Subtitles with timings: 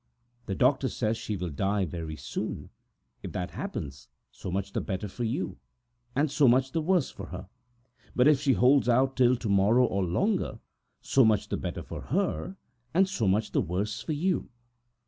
[0.47, 2.71] The doctor says she will die very soon.
[3.21, 5.59] If that happens, so much the better for you,
[6.15, 7.43] and so much the worse for me,
[8.15, 10.57] but if she holds out till to morrow or longer,
[11.01, 12.55] so much the better for me
[12.95, 14.49] and so much the worse for you!"